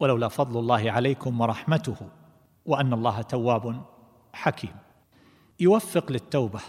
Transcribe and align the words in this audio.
ولولا 0.00 0.28
فضل 0.28 0.58
الله 0.58 0.90
عليكم 0.90 1.40
ورحمته 1.40 1.96
وأن 2.66 2.92
الله 2.92 3.22
تواب 3.22 3.82
حكيم. 4.32 4.76
يوفق 5.60 6.12
للتوبة 6.12 6.60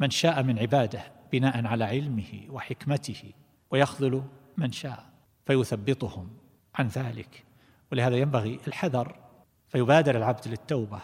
من 0.00 0.10
شاء 0.10 0.42
من 0.42 0.58
عباده 0.58 1.12
بناء 1.32 1.66
على 1.66 1.84
علمه 1.84 2.46
وحكمته 2.50 3.32
ويخذل 3.70 4.22
من 4.56 4.72
شاء 4.72 5.04
فيثبطهم 5.46 6.30
عن 6.74 6.86
ذلك. 6.86 7.44
ولهذا 7.92 8.16
ينبغي 8.16 8.60
الحذر 8.66 9.16
فيبادر 9.68 10.16
العبد 10.16 10.48
للتوبة 10.48 11.00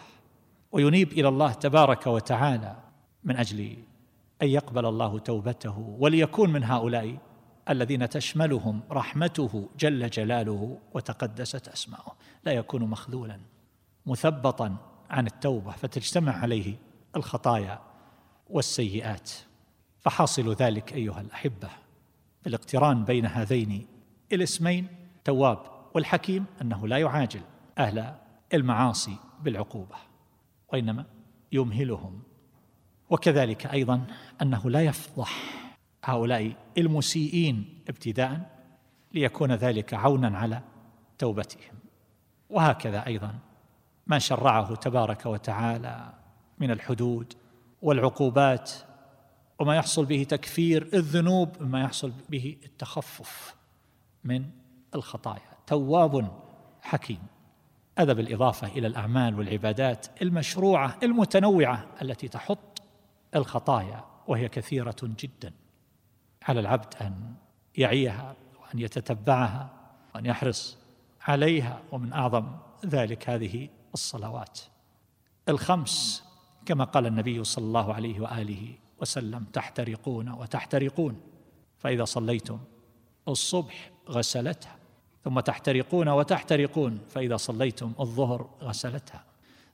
وينيب 0.71 1.11
إلى 1.11 1.27
الله 1.27 1.51
تبارك 1.51 2.07
وتعالى 2.07 2.75
من 3.23 3.37
أجل 3.37 3.77
أن 4.41 4.47
يقبل 4.47 4.85
الله 4.85 5.19
توبته 5.19 5.95
وليكون 5.99 6.49
من 6.49 6.63
هؤلاء 6.63 7.17
الذين 7.69 8.09
تشملهم 8.09 8.81
رحمته 8.91 9.69
جل 9.79 10.09
جلاله 10.09 10.79
وتقدست 10.93 11.67
أسماؤه. 11.67 12.15
لا 12.45 12.51
يكون 12.51 12.83
مخذولا 12.83 13.39
مثبطا 14.05 14.77
عن 15.09 15.27
التوبة 15.27 15.71
فتجتمع 15.71 16.37
عليه 16.37 16.75
الخطايا 17.15 17.79
والسيئات. 18.49 19.31
فحاصل 19.99 20.53
ذلك 20.53 20.93
أيها 20.93 21.21
الأحبة 21.21 21.69
بالاقتران 22.43 23.05
بين 23.05 23.25
هذين 23.25 23.87
الاسمين 24.31 24.87
تواب 25.23 25.59
والحكيم 25.93 26.45
أنه 26.61 26.87
لا 26.87 26.97
يعاجل 26.97 27.41
أهل 27.77 28.15
المعاصي 28.53 29.17
بالعقوبة 29.41 29.95
وإنما 30.73 31.05
يمهلهم. 31.51 32.21
وكذلك 33.09 33.65
أيضا 33.65 34.05
أنه 34.41 34.69
لا 34.69 34.81
يفضح 34.81 35.62
هؤلاء 36.03 36.55
المسيئين 36.77 37.79
ابتداء 37.89 38.49
ليكون 39.13 39.51
ذلك 39.51 39.93
عونا 39.93 40.37
على 40.37 40.61
توبتهم. 41.17 41.75
وهكذا 42.49 43.07
أيضا 43.07 43.35
ما 44.07 44.19
شرعه 44.19 44.75
تبارك 44.75 45.25
وتعالى 45.25 46.13
من 46.59 46.71
الحدود 46.71 47.33
والعقوبات 47.81 48.71
وما 49.59 49.75
يحصل 49.75 50.05
به 50.05 50.23
تكفير 50.23 50.89
الذنوب 50.93 51.61
وما 51.61 51.81
يحصل 51.81 52.11
به 52.29 52.57
التخفف 52.65 53.55
من 54.23 54.45
الخطايا. 54.95 55.57
تواب 55.67 56.31
حكيم. 56.81 57.19
هذا 57.99 58.13
بالاضافه 58.13 58.67
إلى 58.67 58.87
الأعمال 58.87 59.39
والعبادات 59.39 60.07
المشروعة 60.21 60.97
المتنوعة 61.03 61.85
التي 62.01 62.27
تحط 62.27 62.81
الخطايا 63.35 64.03
وهي 64.27 64.49
كثيرة 64.49 64.95
جدا. 65.01 65.53
على 66.47 66.59
العبد 66.59 66.93
أن 67.01 67.33
يعيها 67.77 68.35
وأن 68.61 68.79
يتتبعها 68.79 69.69
وأن 70.15 70.25
يحرص 70.25 70.77
عليها 71.21 71.81
ومن 71.91 72.13
أعظم 72.13 72.47
ذلك 72.85 73.29
هذه 73.29 73.69
الصلوات. 73.93 74.59
الخمس 75.49 76.23
كما 76.65 76.83
قال 76.83 77.05
النبي 77.05 77.43
صلى 77.43 77.65
الله 77.65 77.93
عليه 77.93 78.19
وآله 78.19 78.75
وسلم 79.01 79.43
تحترقون 79.43 80.29
وتحترقون 80.29 81.21
فإذا 81.77 82.05
صليتم 82.05 82.59
الصبح 83.27 83.91
غسلتها 84.09 84.75
ثم 85.23 85.39
تحترقون 85.39 86.09
وتحترقون 86.09 86.99
فإذا 87.09 87.37
صليتم 87.37 87.93
الظهر 87.99 88.49
غسلتها 88.61 89.23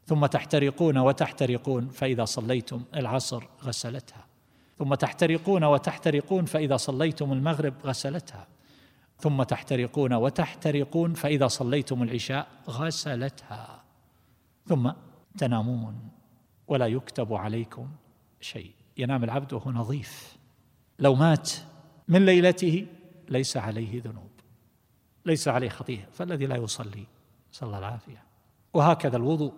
ثم 0.06 0.26
تحترقون 0.26 0.98
وتحترقون 0.98 1.90
فإذا 1.90 2.26
صليتم 2.26 2.84
العصر 2.96 3.44
غسلتها. 3.64 4.29
ثم 4.80 4.94
تحترقون 4.94 5.64
وتحترقون 5.64 6.46
فإذا 6.46 6.78
صليتم 6.78 7.34
المغرب 7.34 7.74
غسلتها. 7.84 8.48
ثم 9.18 9.44
تحترقون 9.44 10.14
وتحترقون 10.14 11.14
فإذا 11.14 11.48
صليتم 11.48 12.04
العشاء 12.04 12.48
غسلتها. 12.70 13.84
ثم 14.68 14.92
تنامون 15.38 16.10
ولا 16.68 16.88
يكتب 16.88 17.34
عليكم 17.34 17.88
شيء. 18.42 18.72
ينام 18.98 19.24
العبد 19.24 19.54
وهو 19.54 19.72
نظيف. 19.72 20.38
لو 21.00 21.16
مات 21.16 21.52
من 22.08 22.26
ليلته 22.26 22.88
ليس 23.30 23.58
عليه 23.58 24.02
ذنوب. 24.02 24.30
ليس 25.26 25.48
عليه 25.48 25.70
خطيئة 25.70 26.06
فالذي 26.14 26.46
لا 26.46 26.56
يصلي 26.56 27.06
صلى 27.52 27.68
الله 27.68 27.80
العافية. 27.80 28.24
وهكذا 28.74 29.18
الوضوء 29.18 29.54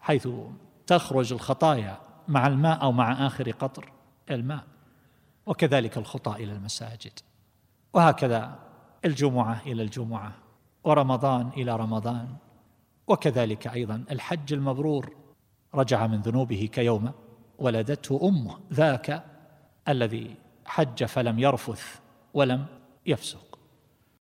حيث 0.00 0.28
تخرج 0.86 1.32
الخطايا 1.32 1.98
مع 2.28 2.46
الماء 2.46 2.82
أو 2.82 2.92
مع 2.92 3.26
آخر 3.26 3.50
قطر. 3.50 3.92
الماء 4.32 4.64
وكذلك 5.46 5.98
الخطى 5.98 6.44
إلى 6.44 6.52
المساجد. 6.52 7.12
وهكذا 7.92 8.58
الجمعة 9.04 9.62
إلى 9.66 9.82
الجمعة 9.82 10.32
ورمضان 10.84 11.48
إلى 11.48 11.76
رمضان 11.76 12.28
وكذلك 13.06 13.66
أيضا 13.66 14.04
الحج 14.10 14.52
المبرور. 14.52 15.16
رجع 15.74 16.06
من 16.06 16.20
ذنوبه 16.20 16.68
كيوم 16.72 17.12
ولدته 17.58 18.20
أمه 18.28 18.58
ذاك 18.72 19.24
الذي 19.88 20.36
حج 20.64 21.04
فلم 21.04 21.38
يرفث 21.38 22.00
ولم 22.34 22.66
يفسق. 23.06 23.51